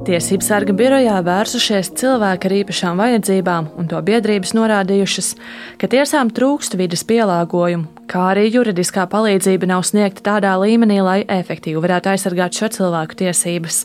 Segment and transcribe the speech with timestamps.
[0.00, 5.28] Tiesības sarga birojā vērsušies cilvēki ar īpašām vajadzībām, un to biedrības norādījušas,
[5.76, 11.84] ka tiesām trūkst vidas pielāgojumu, kā arī juridiskā palīdzība nav sniegta tādā līmenī, lai efektīvi
[11.84, 13.82] varētu aizsargāt šo cilvēku tiesības.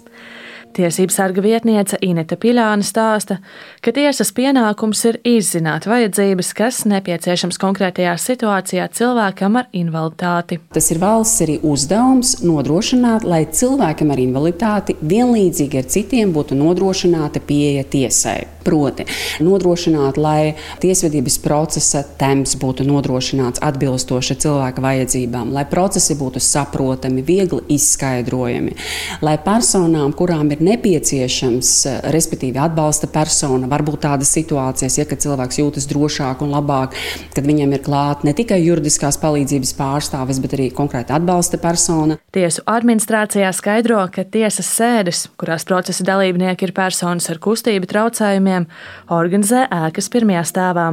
[0.75, 3.37] Tiesības sarga vietniece Inita Piļāna stāsta,
[3.79, 10.57] ka tiesas pienākums ir izzināt vajadzības, kas nepieciešams konkrētajā situācijā cilvēkam ar invaliditāti.
[10.75, 17.39] Tas ir valsts arī uzdevums nodrošināt, lai cilvēkam ar invaliditāti vienlīdzīgi ar citiem būtu nodrošināta
[17.47, 18.41] pieeja tiesai.
[18.65, 19.05] Proti,
[19.45, 27.61] nodrošināt, lai tiesvedības procesa temps būtu nodrošināts atbilstoši cilvēka vajadzībām, lai procesi būtu saprotami, viegli
[27.77, 28.73] izskaidrojami,
[29.21, 31.71] lai personām, kurām ir nepieciešams,
[32.13, 36.95] respektīvi atbalsta persona, varbūt tādas situācijas, ja cilvēks jūtas drošāk un labāk,
[37.35, 42.19] kad viņam ir klāta ne tikai juridiskās palīdzības pārstāvis, bet arī konkrēti atbalsta persona.
[42.35, 48.67] Tiesu administrācijā skaidro, ka tiesas sēdes, kurās procesa dalībnieki ir personas ar kustību traucējumiem,
[49.15, 50.87] organizē ēkas pirmajā stāvā.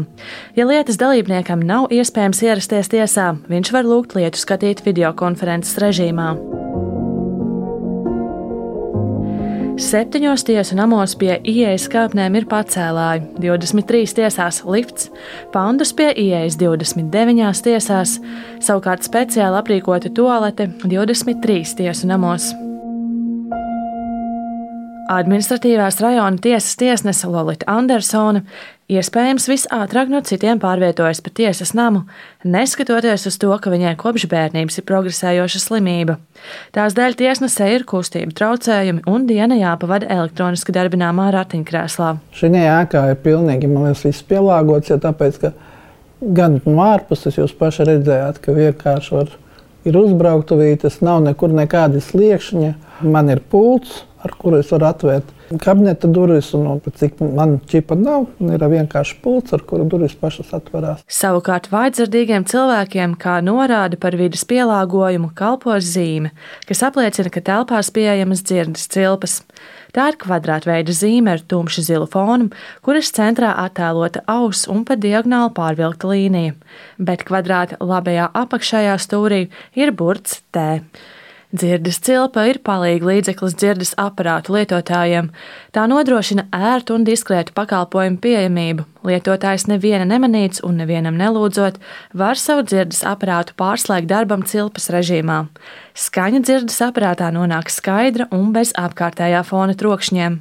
[0.59, 6.33] Ja lietas dalībniekam nav iespējams ierasties tiesā, viņš var lūgt lietu skatīt videokonferences režīmā.
[9.81, 15.09] Septiņos tiesu namos pie ieejas kāpnēm ir pacēlāji, 23 tiesās lifts,
[15.55, 18.19] pandus pie ieejas 29 tiesās,
[18.61, 22.53] savukārt speciāli aprīkota toalete 23 tiesu namos.
[25.13, 28.47] Administratīvās rajona tiesas tiesnese Lorita Andersone
[28.93, 32.05] iespējams visātrāk no citiem pārvietojas pa tiesas namu,
[32.45, 36.17] neskatoties uz to, ka viņai kopš bērnības ir progresējoša slimība.
[36.77, 42.15] Tās dēļ tiesnesē ir kustība traucējumi un diena jāpavada elektroniski darbināmā ratiņkrēslā.
[42.37, 45.53] Šī ēkā ir pilnīgi liekas, viss pielāgots, ja tāpēc, ka
[46.41, 49.37] gan no ārpuses jūs paši redzējāt, ka vienkārši var,
[49.89, 52.73] ir uzbrauktuvītes, nav nekur nekādi sliekšņi,
[53.03, 55.31] man ir pults ar kuru es varu atvērt
[55.63, 56.53] kabineta durvis.
[56.57, 61.03] Un, un cik man čipa nav, ir vienkārši pults, ar kuru durvis pašas atverās.
[61.11, 66.33] Savukārt vājdzirdīgiem cilvēkiem, kā norāda par vidas pielāgojumu, kalpo zīme,
[66.69, 69.41] kas apliecina, ka telpās pieejamas dzirdes cilpas.
[69.92, 72.48] Tā ir kvadrātveida zīme ar tumšu zilu fonu,
[72.80, 76.55] kuras centrā attēlota auss un pa diagonāli pārvilkta līnija,
[76.97, 79.42] bet kvadrāta labajā apakšējā stūrī
[79.77, 80.80] ir burts T.
[81.52, 85.27] Dzirdes cilpa ir palīga līdzeklis dzirdes aparātu lietotājiem.
[85.77, 88.86] Tā nodrošina ērtu un diskrētu pakalpojumu pieejamību.
[89.05, 91.77] Lietotājs neviena nemanīts un nevienam nelūdzot,
[92.17, 95.42] var savu dzirdes aparātu pārslēgt darbam cilpas režīmā.
[95.92, 100.41] Skaņa dzirdes aparātā nonāk skaidra un bez apkārtējā fona trokšņiem.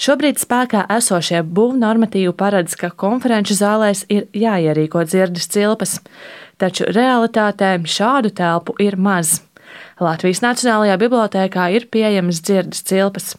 [0.00, 5.98] Šobrīd spēkā esošie būvnormatīvi paredz, ka konferenču zālēs ir jāierīko dzirdes cilpas,
[6.56, 9.42] taču realitātē šādu telpu ir maz.
[10.02, 13.34] Latvijas Nacionālajā bibliotēkā ir pieejamas dzirdes cilpas.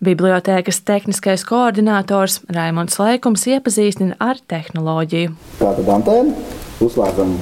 [0.00, 5.34] Bibliotēkas tehniskais koordinators Raimons Laikums iepazīstina ar tehnoloģiju.
[5.58, 6.46] Tātad antēna,
[6.80, 7.34] uzslēdzam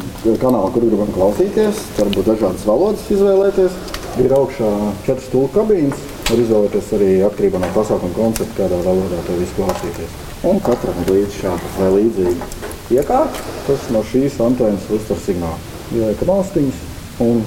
[0.42, 3.78] kanālu, kur gribam klausīties, varbūt dažādas valodas izvēlēties.
[4.24, 4.72] Ir augšā
[5.04, 10.18] četras stūra kabīnes, var izvēlēties arī atkarībā no pasākuma koncepta, kādā valodā to visu klausīties.
[10.48, 12.50] Un katram līdz šāda vai līdzīga
[12.96, 15.74] iekārta, kas no šīs antēnas uztver signālu.
[15.92, 16.80] Ieliekam austiņas,
[17.22, 17.42] un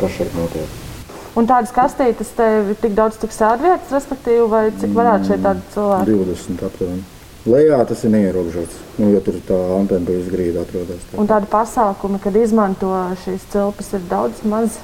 [0.00, 0.76] kas šeit notiek.
[1.38, 6.16] Un tādas kastītes tev ir tik daudz sēdvietas, respektīvi, vai cik varētu šeit tādi cilvēki?
[6.18, 7.04] 20 aptuveni.
[7.48, 11.04] Lejā tas ir neierobežots, nu, jo tur tā antena pa izgrīdu atrodas.
[11.08, 11.20] Tā.
[11.22, 12.90] Un tādi pasākumi, kad izmanto
[13.22, 14.80] šīs cilpas, ir daudz maz?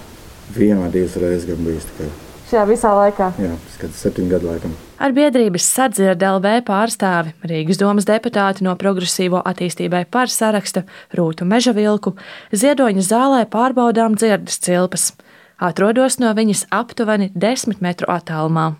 [0.54, 2.08] Vienu vai divas reizes gan bijis tikai.
[2.44, 3.30] Šajā visā laikā?
[3.40, 4.74] Jā, ir septiņu gadu laikam.
[5.00, 10.84] Ar biedrības sadzird LV pārstāvi Rīgas domas deputāti no progresīvo attīstībai par sarakstu
[11.16, 12.12] Rūtu Mežavilku
[12.52, 15.10] ziedoņa zālē pārbaudām dzirdes cilpas.
[15.56, 18.74] Atrodos no viņas aptuveni desmit metru attālumā.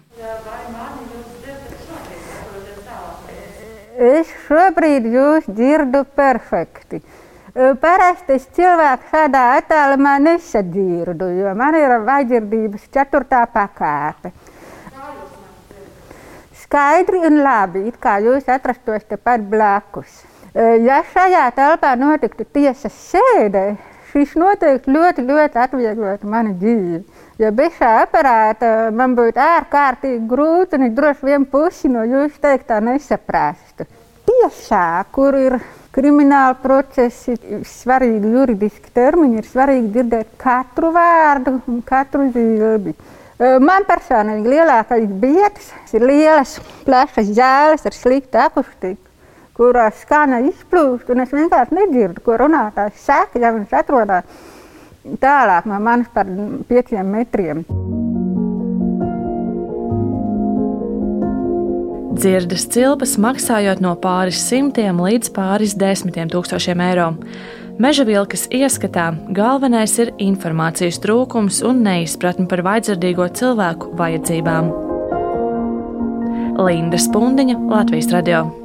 [3.94, 7.00] Es šobrīd jūs dzirdu perfekti.
[7.55, 14.33] Parasti es cilvēku šādā attālumā nesadzirdu, jo man ir vajadzības ceturtā pakāpe
[16.75, 20.23] skaidri un labi, it kā jūs atrastos tepat blakus.
[20.55, 23.77] Ja šajā telpā notiktu tiesas sēde,
[24.11, 27.00] šis noteikti ļoti, ļoti atvieglotu manu dzīvi.
[27.43, 32.81] Jo bez šā aparāta man būtu ārkārtīgi grūti un droši vien pusi no jūsu teiktā
[32.83, 33.87] nesaprastu.
[34.27, 35.59] Tiesā, kur ir
[35.94, 37.37] krimināla procesi,
[37.69, 42.94] svarīgi juridiski termini, ir svarīgi dzirdēt katru vārdu un katru zīmi.
[43.62, 46.56] Man personīgi lielākais biedrs ir lielas,
[46.87, 49.00] plašas zāles ar sliktu akustiku,
[49.58, 54.26] kurās skana izplūst, un es vienkārši nedzirdu, ko runātājs saka, ja viņš atrodas
[55.23, 56.31] tālāk no manis par
[56.70, 57.64] pieciem metriem.
[62.25, 67.11] Dzirdes cilpas, maksājot no pāris simtiem līdz pāris desmitiem tūkstošiem eiro.
[67.76, 74.73] Meža vilkas ieskatā galvenais ir informācijas trūkums un neizpratne par vaidzardīgo cilvēku vajadzībām.
[76.65, 78.63] Linda Spundiņa, Latvijas Radio.